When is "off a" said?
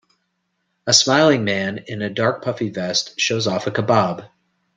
3.45-3.71